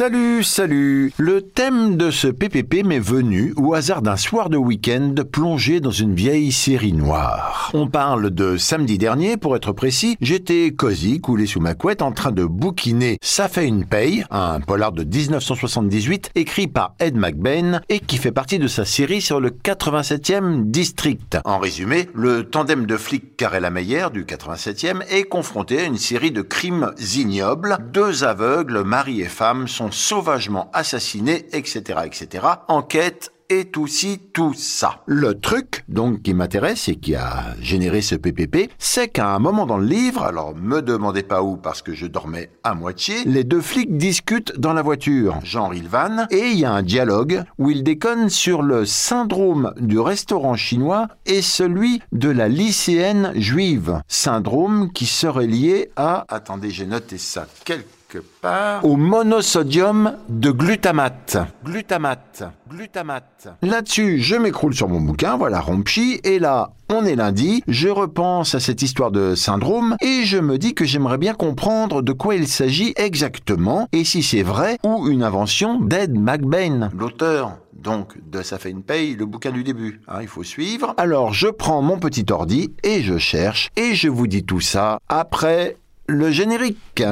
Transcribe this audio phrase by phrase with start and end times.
[0.00, 5.14] Salut, salut Le thème de ce PPP m'est venu au hasard d'un soir de week-end
[5.30, 7.70] plongé dans une vieille série noire.
[7.74, 12.12] On parle de samedi dernier, pour être précis, j'étais cosy, coulé sous ma couette, en
[12.12, 17.82] train de bouquiner Ça fait une paye, un polar de 1978 écrit par Ed McBain
[17.90, 21.36] et qui fait partie de sa série sur le 87e district.
[21.44, 26.30] En résumé, le tandem de flics Carella Meyer du 87e est confronté à une série
[26.30, 27.76] de crimes ignobles.
[27.92, 32.46] Deux aveugles, mari et femme, sont sauvagement assassinés, etc., etc.
[32.68, 35.02] Enquête est aussi tout ça.
[35.06, 39.66] Le truc, donc, qui m'intéresse et qui a généré ce PPP, c'est qu'à un moment
[39.66, 43.44] dans le livre, alors me demandez pas où parce que je dormais à moitié, les
[43.44, 47.70] deux flics discutent dans la voiture, Jean Rilvan, et il y a un dialogue où
[47.70, 54.00] ils déconnent sur le syndrome du restaurant chinois et celui de la lycéenne juive.
[54.06, 61.38] Syndrome qui serait lié à, attendez, j'ai noté ça quelque part au monosodium de glutamate.
[61.64, 63.48] Glutamate, glutamate.
[63.62, 68.54] Là-dessus, je m'écroule sur mon bouquin, voilà Rompchi, et là, on est lundi, je repense
[68.54, 72.34] à cette histoire de syndrome et je me dis que j'aimerais bien comprendre de quoi
[72.34, 78.42] il s'agit exactement et si c'est vrai ou une invention d'Ed McBain, l'auteur donc de
[78.42, 80.00] Ça fait une paye, le bouquin du début.
[80.08, 80.94] Hein, il faut suivre.
[80.96, 84.98] Alors je prends mon petit ordi et je cherche et je vous dis tout ça
[85.08, 87.02] après le générique.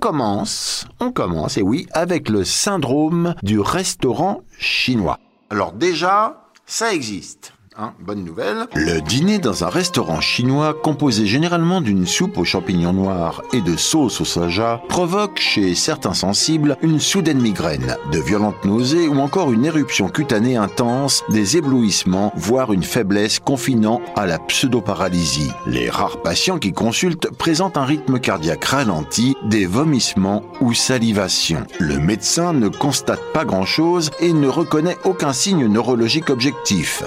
[0.00, 5.18] Commence, on commence, et oui, avec le syndrome du restaurant chinois.
[5.50, 7.52] Alors déjà, ça existe.
[7.78, 8.66] Hein, bonne nouvelle.
[8.74, 13.76] Le dîner dans un restaurant chinois composé généralement d'une soupe aux champignons noirs et de
[13.76, 19.52] sauce au soja provoque chez certains sensibles une soudaine migraine, de violentes nausées ou encore
[19.52, 25.52] une éruption cutanée intense, des éblouissements, voire une faiblesse confinant à la pseudo-paralysie.
[25.68, 31.64] Les rares patients qui consultent présentent un rythme cardiaque ralenti, des vomissements ou salivations.
[31.78, 37.04] Le médecin ne constate pas grand-chose et ne reconnaît aucun signe neurologique objectif.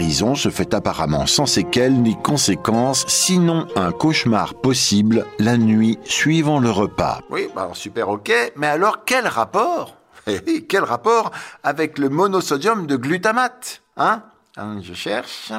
[0.00, 6.58] Guérison se fait apparemment sans séquelles ni conséquences, sinon un cauchemar possible la nuit suivant
[6.58, 7.20] le repas.
[7.28, 9.98] Oui, bah super ok, mais alors quel rapport
[10.68, 14.22] Quel rapport avec le monosodium de glutamate Hein,
[14.56, 15.52] hein Je cherche.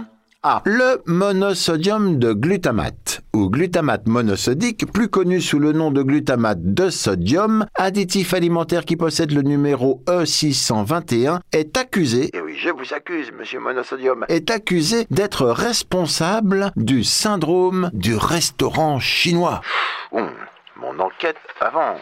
[0.43, 6.73] Ah, le monosodium de glutamate, ou glutamate monosodique, plus connu sous le nom de glutamate
[6.73, 12.91] de sodium, additif alimentaire qui possède le numéro E621, est accusé, et oui, je vous
[12.91, 19.61] accuse, monsieur monosodium, est accusé d'être responsable du syndrome du restaurant chinois.
[20.11, 22.01] mon enquête avance.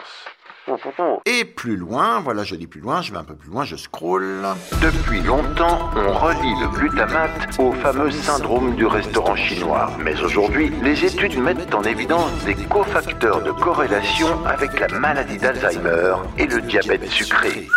[1.26, 3.76] Et plus loin, voilà, je dis plus loin, je vais un peu plus loin, je
[3.76, 4.46] scroll.
[4.82, 9.92] Depuis longtemps, on relie le glutamate au fameux syndrome du restaurant chinois.
[10.04, 16.16] Mais aujourd'hui, les études mettent en évidence des cofacteurs de corrélation avec la maladie d'Alzheimer
[16.38, 17.68] et le diabète sucré.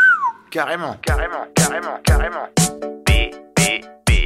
[0.51, 2.49] Carrément, carrément, carrément, carrément.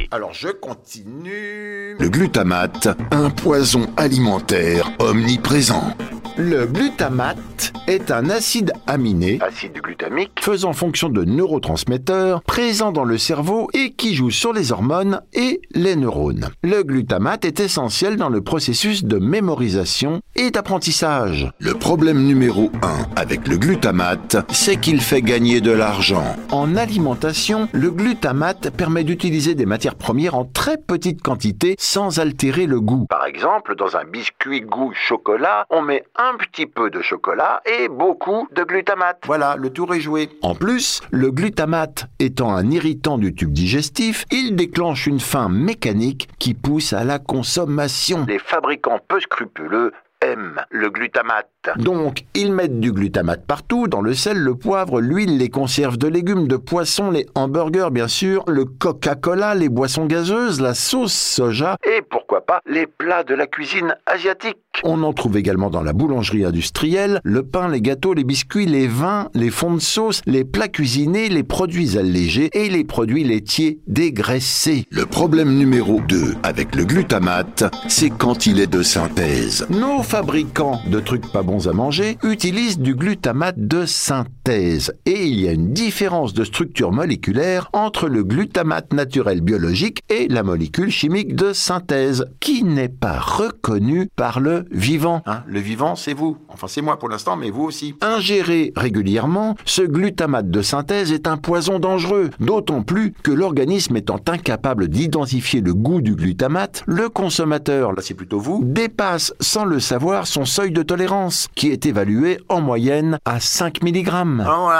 [0.09, 1.97] Alors je continue.
[1.99, 5.93] Le glutamate, un poison alimentaire omniprésent.
[6.39, 13.17] Le glutamate est un acide aminé, acide glutamique, faisant fonction de neurotransmetteur, présent dans le
[13.17, 16.49] cerveau et qui joue sur les hormones et les neurones.
[16.61, 21.51] Le glutamate est essentiel dans le processus de mémorisation et d'apprentissage.
[21.59, 26.35] Le problème numéro 1 avec le glutamate, c'est qu'il fait gagner de l'argent.
[26.51, 32.67] En alimentation, le glutamate permet d'utiliser des matières premières en très petite quantité sans altérer
[32.67, 33.07] le goût.
[33.09, 37.61] Par exemple, dans un biscuit goût chocolat, on met un un petit peu de chocolat
[37.65, 39.23] et beaucoup de glutamate.
[39.25, 40.29] Voilà, le tour est joué.
[40.41, 46.27] En plus, le glutamate étant un irritant du tube digestif, il déclenche une faim mécanique
[46.39, 48.25] qui pousse à la consommation.
[48.27, 49.93] Les fabricants peu scrupuleux
[50.27, 51.49] aiment le glutamate.
[51.77, 56.07] Donc, ils mettent du glutamate partout, dans le sel, le poivre, l'huile, les conserves de
[56.07, 61.77] légumes, de poissons, les hamburgers bien sûr, le Coca-Cola, les boissons gazeuses, la sauce soja
[61.83, 64.57] et pourquoi pas les plats de la cuisine asiatique.
[64.83, 68.87] On en trouve également dans la boulangerie industrielle, le pain, les gâteaux, les biscuits, les
[68.87, 73.79] vins, les fonds de sauce, les plats cuisinés, les produits allégés et les produits laitiers
[73.87, 74.85] dégraissés.
[74.91, 79.65] Le problème numéro 2 avec le glutamate, c'est quand il est de synthèse.
[79.69, 85.39] Nos fabricants de trucs pas bons à manger utilisent du glutamate de synthèse et il
[85.39, 90.89] y a une différence de structure moléculaire entre le glutamate naturel biologique et la molécule
[90.89, 95.21] chimique de synthèse qui n'est pas reconnue par le vivant.
[95.27, 96.37] Hein, le vivant, c'est vous.
[96.47, 97.93] Enfin, c'est moi pour l'instant, mais vous aussi.
[98.01, 104.19] Ingéré régulièrement, ce glutamate de synthèse est un poison dangereux, d'autant plus que l'organisme étant
[104.27, 109.79] incapable d'identifier le goût du glutamate, le consommateur, là c'est plutôt vous, dépasse sans le
[109.79, 114.09] savoir son seuil de tolérance, qui est évalué en moyenne à 5 mg.
[114.41, 114.71] Alors,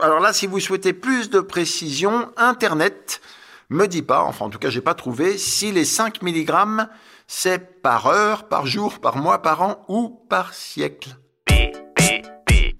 [0.00, 3.20] alors là, si vous souhaitez plus de précision, Internet
[3.70, 6.52] me dit pas, enfin en tout cas j'ai pas trouvé, si les 5 mg
[7.26, 11.10] c'est par heure, par jour, par mois, par an ou par siècle.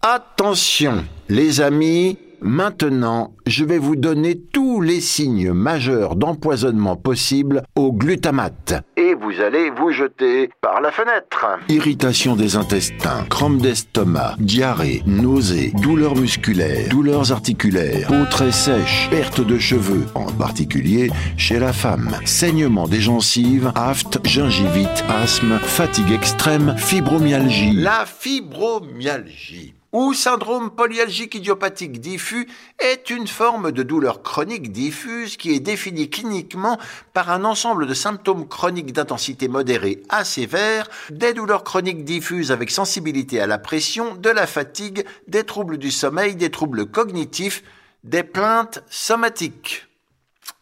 [0.00, 7.92] Attention, les amis, Maintenant, je vais vous donner tous les signes majeurs d'empoisonnement possibles au
[7.92, 8.74] glutamate.
[8.96, 11.46] Et vous allez vous jeter par la fenêtre.
[11.68, 19.40] Irritation des intestins, crampes d'estomac, diarrhée, nausées, douleurs musculaires, douleurs articulaires, peau très sèche, perte
[19.40, 26.74] de cheveux, en particulier chez la femme, saignement des gencives, aphte, gingivite, asthme, fatigue extrême,
[26.76, 27.72] fibromyalgie.
[27.72, 32.48] La fibromyalgie ou syndrome polyalgique idiopathique diffus
[32.78, 36.78] est une forme de douleur chronique diffuse qui est définie cliniquement
[37.14, 42.70] par un ensemble de symptômes chroniques d'intensité modérée à sévère, des douleurs chroniques diffuses avec
[42.70, 47.62] sensibilité à la pression, de la fatigue, des troubles du sommeil, des troubles cognitifs,
[48.04, 49.87] des plaintes somatiques.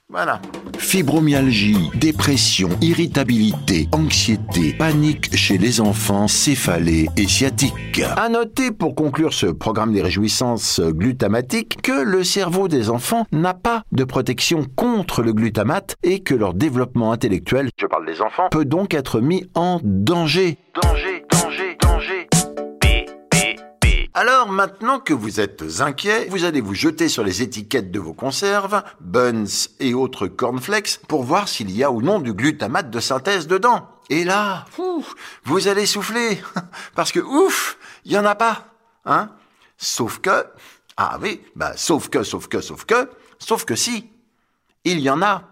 [0.09, 0.41] Voilà.
[0.79, 8.03] Fibromyalgie, dépression, irritabilité, anxiété, panique chez les enfants, céphalée et sciatique.
[8.17, 13.53] À noter pour conclure ce programme des réjouissances glutamatiques que le cerveau des enfants n'a
[13.53, 18.49] pas de protection contre le glutamate et que leur développement intellectuel, je parle des enfants,
[18.51, 19.81] peut donc être mis en.
[19.83, 21.16] Danger, danger,
[24.19, 28.15] Alors maintenant que vous êtes inquiet, vous allez vous jeter sur les étiquettes de vos
[28.15, 29.45] conserves, buns
[29.79, 33.91] et autres cornflakes pour voir s'il y a ou non du glutamate de synthèse dedans.
[34.09, 34.65] Et là,
[35.45, 36.43] vous allez souffler
[36.95, 37.77] parce que ouf,
[38.07, 38.69] il y en a pas,
[39.05, 39.29] hein
[39.77, 40.47] Sauf que
[40.97, 44.09] ah oui, bah sauf que sauf que sauf que sauf que si,
[44.85, 45.43] il y en a.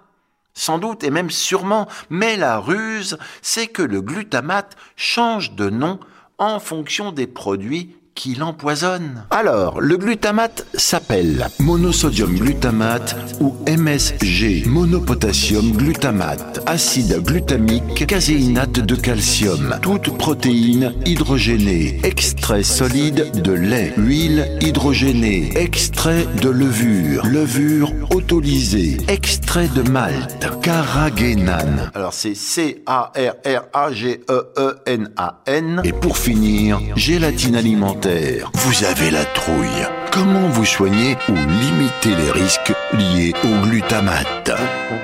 [0.54, 6.00] Sans doute et même sûrement, mais la ruse, c'est que le glutamate change de nom
[6.38, 9.24] en fonction des produits qui l'empoisonne.
[9.30, 19.78] Alors, le glutamate s'appelle monosodium glutamate ou MSG, monopotassium glutamate, acide glutamique, caséinate de calcium,
[19.82, 29.68] toute protéine hydrogénée, extrait solide de lait, huile hydrogénée, extrait de levure, levure autolysée, extrait
[29.68, 31.90] de malt, carragénane.
[31.94, 33.00] Alors c'est C-A-R-R-A-G-E-E-N-A-N.
[35.84, 39.86] Et pour finir, gélatine alimentaire vous avez la trouille.
[40.12, 44.52] Comment vous soignez ou limitez les risques liés au glutamate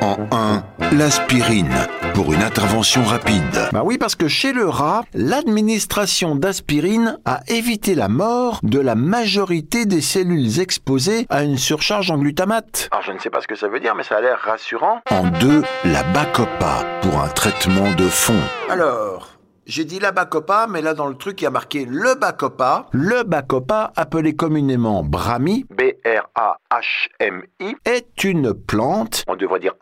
[0.02, 0.62] En 1,
[0.93, 3.69] l'aspirine pour une intervention rapide.
[3.73, 8.94] Bah oui, parce que chez le rat, l'administration d'aspirine a évité la mort de la
[8.94, 12.88] majorité des cellules exposées à une surcharge en glutamate.
[12.93, 15.00] Alors je ne sais pas ce que ça veut dire, mais ça a l'air rassurant.
[15.11, 18.41] En 2, la Bacopa pour un traitement de fond.
[18.69, 22.15] Alors, j'ai dit la bacopa, mais là dans le truc il y a marqué le
[22.15, 22.87] bacopa.
[22.93, 29.25] Le bacopa, appelé communément brahmi, B-R-A-H-M-I, est une plante.
[29.29, 29.75] On devrait dire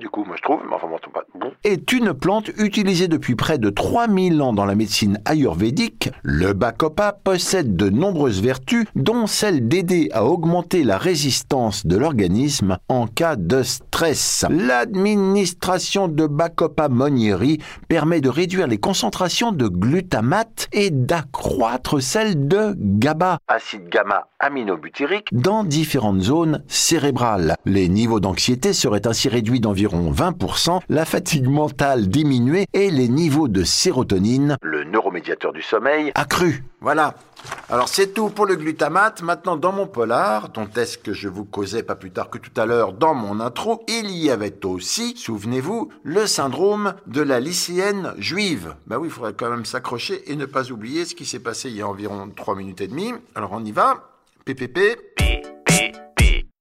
[0.00, 1.24] du coup, moi je trouve, mais enfin pas.
[1.34, 1.52] Bon.
[1.64, 6.10] Est une plante utilisée depuis près de 3000 ans dans la médecine ayurvédique.
[6.22, 12.78] Le bacopa possède de nombreuses vertus, dont celle d'aider à augmenter la résistance de l'organisme
[12.88, 14.46] en cas de stress.
[14.50, 22.74] L'administration de bacopa monieri permet de réduire les concentrations de glutamate et d'accroître celle de
[22.78, 27.56] GABA, acide gamma aminobutyrique, dans différentes zones cérébrales.
[27.64, 33.48] Les niveaux d'anxiété seraient ainsi réduits d'environ 20%, la fatigue mentale diminuée et les niveaux
[33.48, 36.62] de sérotonine, le neuromédiateur du sommeil, accrus.
[36.80, 37.14] Voilà.
[37.70, 39.20] Alors c'est tout pour le glutamate.
[39.20, 42.58] Maintenant dans mon polar, dont est-ce que je vous causais pas plus tard que tout
[42.58, 48.14] à l'heure dans mon intro, il y avait aussi, souvenez-vous, le syndrome de la lycéenne
[48.16, 48.74] juive.
[48.86, 51.68] Bah oui, il faudrait quand même s'accrocher et ne pas oublier ce qui s'est passé
[51.68, 53.12] il y a environ 3 minutes et demie.
[53.34, 54.12] Alors on y va.
[54.46, 54.78] PPP.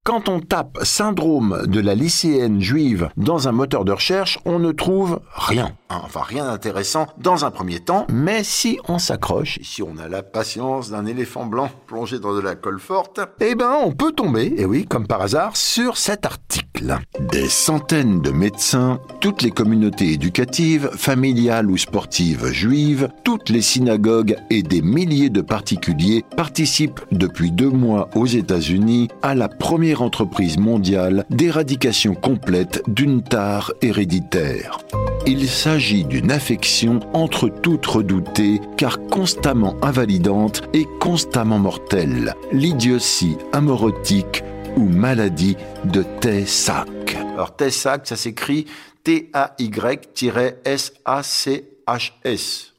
[0.04, 4.74] Quand on tape syndrome de la lycéenne juive dans un moteur de recherche, on ne
[4.74, 5.72] trouve rien.
[5.90, 10.24] Enfin rien d'intéressant dans un premier temps, mais si on s'accroche, si on a la
[10.24, 14.54] patience d'un éléphant blanc plongé dans de la colle forte, eh ben on peut tomber,
[14.58, 16.98] et oui, comme par hasard, sur cet article.
[17.32, 24.36] Des centaines de médecins, toutes les communautés éducatives, familiales ou sportives juives, toutes les synagogues
[24.50, 30.58] et des milliers de particuliers participent depuis deux mois aux États-Unis à la première entreprise
[30.58, 34.80] mondiale d'éradication complète d'une tare héréditaire.
[35.26, 44.44] Il s'agit d'une affection entre toutes redoutée, car constamment invalidante et constamment mortelle, l'idiotie amorotique
[44.76, 45.56] ou maladie
[45.86, 47.16] de Tay-Sachs.
[47.34, 48.66] Alors Tay-Sachs, ça s'écrit
[49.04, 49.54] T-A-Y-S-A-C-H-S.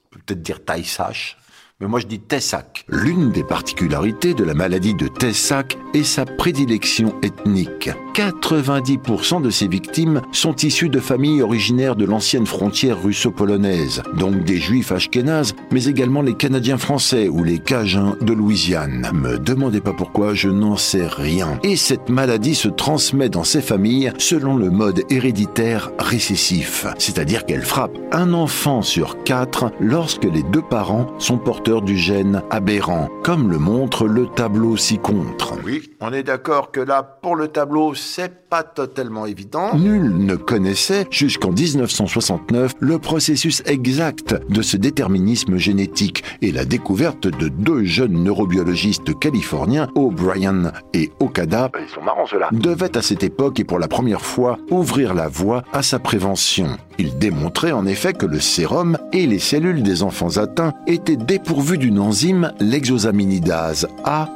[0.05, 1.37] On peut peut-être dire Tay-Sachs
[1.81, 2.85] mais moi je dis Tessac.
[2.89, 7.91] L'une des particularités de la maladie de Tessac est sa prédilection ethnique.
[8.19, 14.57] 90% de ses victimes sont issues de familles originaires de l'ancienne frontière russo-polonaise, donc des
[14.57, 19.09] juifs ashkénazes, mais également les Canadiens français ou les Cajuns de Louisiane.
[19.15, 21.61] Me demandez pas pourquoi, je n'en sais rien.
[21.63, 27.63] Et cette maladie se transmet dans ces familles selon le mode héréditaire récessif, c'est-à-dire qu'elle
[27.63, 33.49] frappe un enfant sur quatre lorsque les deux parents sont porteurs du gène aberrant, comme
[33.49, 35.55] le montre le tableau ci-contre.
[35.65, 39.75] Oui, on est d'accord que là, pour le tableau, c'est pas totalement évident.
[39.75, 47.27] Nul ne connaissait, jusqu'en 1969, le processus exact de ce déterminisme génétique et la découverte
[47.27, 53.23] de deux jeunes neurobiologistes californiens, O'Brien et Okada, ils sont marrants ceux-là, devait à cette
[53.23, 56.79] époque et pour la première fois ouvrir la voie à sa prévention.
[56.99, 61.79] Ils démontraient en effet que le sérum et les cellules des enfants atteints étaient dépourvus
[61.79, 64.29] d'une enzyme, l'exosaminidase A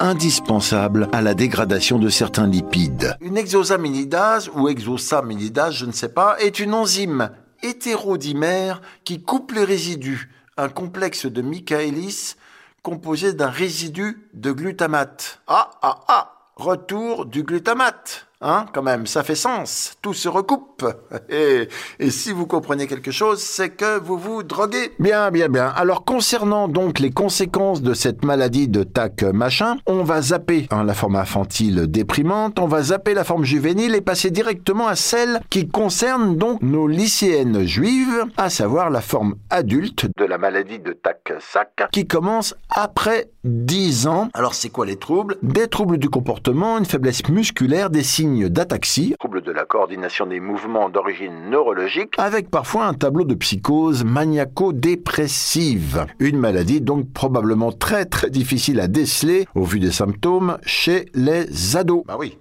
[0.00, 3.16] indispensable à la dégradation de certains lipides.
[3.20, 7.30] Une exosaminidase ou exosaminidase, je ne sais pas, est une enzyme
[7.62, 12.36] hétérodimère qui coupe les résidus, un complexe de Michaelis
[12.82, 15.40] composé d'un résidu de glutamate.
[15.46, 19.94] Ah, ah, ah Retour du glutamate Hein, quand même, ça fait sens.
[20.02, 20.84] Tout se recoupe.
[21.30, 24.92] Et, et si vous comprenez quelque chose, c'est que vous vous droguez.
[24.98, 25.68] Bien, bien, bien.
[25.68, 30.84] Alors, concernant donc les conséquences de cette maladie de TAC machin, on va zapper hein,
[30.84, 35.40] la forme infantile déprimante, on va zapper la forme juvénile et passer directement à celle
[35.48, 40.92] qui concerne donc nos lycéennes juives, à savoir la forme adulte de la maladie de
[40.92, 44.28] TAC-SAC, qui commence après 10 ans.
[44.34, 45.36] Alors, c'est quoi les troubles?
[45.42, 50.40] Des troubles du comportement, une faiblesse musculaire, des signes d'ataxie, trouble de la coordination des
[50.40, 56.06] mouvements d'origine neurologique, avec parfois un tableau de psychose maniaco-dépressive.
[56.18, 61.76] Une maladie donc probablement très très difficile à déceler au vu des symptômes chez les
[61.76, 62.04] ados.
[62.06, 62.38] Bah oui,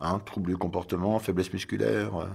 [0.00, 2.26] hein, trouble du comportement, faiblesse musculaire, euh,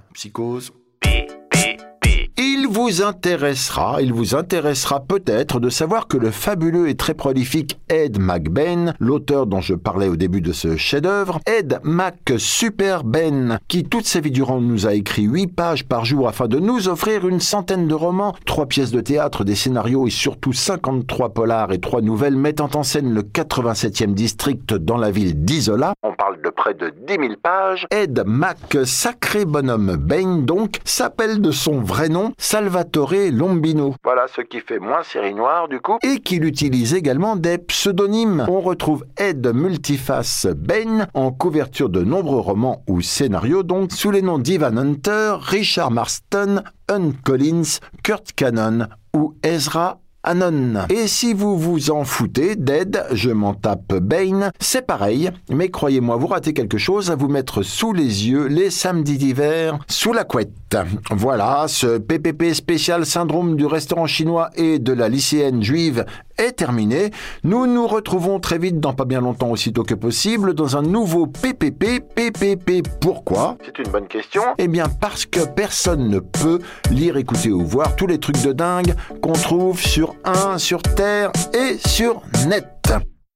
[2.60, 7.80] psychose vous intéressera, il vous intéressera peut-être de savoir que le fabuleux et très prolifique
[7.90, 13.60] Ed McBain, l'auteur dont je parlais au début de ce chef-d'œuvre, Ed Mac Super Ben,
[13.68, 16.88] qui toute sa vie durant nous a écrit 8 pages par jour afin de nous
[16.88, 21.72] offrir une centaine de romans, 3 pièces de théâtre, des scénarios et surtout 53 polars
[21.72, 25.94] et 3 nouvelles mettant en scène le 87e district dans la ville d'Isola.
[26.04, 27.88] On parle de près de 10 000 pages.
[27.92, 33.94] Ed Mac Sacré Bonhomme Bain donc s'appelle de son vrai nom Salvatore Lombino.
[34.04, 36.00] Voilà ce qui fait moins série noire du coup.
[36.02, 38.48] Et qu'il utilise également des pseudonymes.
[38.50, 44.24] On retrouve Ed Multiface Bain en couverture de nombreux romans ou scénarios donc sous les
[44.24, 50.86] noms d'Ivan Hunter, Richard Marston, Hunt Collins, Kurt Cannon ou Ezra Anon.
[50.90, 56.18] Et si vous vous en foutez d'Ed, je m'en tape Bane, c'est pareil, mais croyez-moi,
[56.18, 60.26] vous ratez quelque chose à vous mettre sous les yeux les samedis d'hiver sous la
[60.26, 60.78] couette.
[61.10, 66.06] Voilà, ce PPP spécial syndrome du restaurant chinois et de la lycéenne juive
[66.40, 67.12] est terminé.
[67.44, 71.28] Nous nous retrouvons très vite dans pas bien longtemps aussitôt que possible dans un nouveau
[71.28, 72.02] PPP.
[72.16, 73.58] PPP pourquoi?
[73.66, 74.44] C'est une bonne question.
[74.58, 76.60] Eh bien parce que personne ne peut
[76.92, 81.32] lire, écouter ou voir tous les trucs de dingue qu'on trouve sur 1, sur Terre
[81.54, 82.66] et sur Net.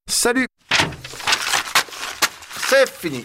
[0.06, 0.46] Salut
[2.68, 3.24] C'est fini.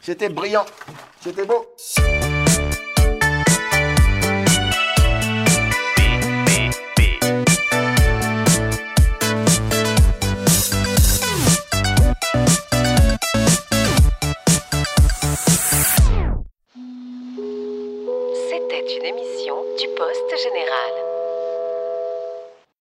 [0.00, 0.64] C'était brillant.
[1.20, 1.66] C'était beau.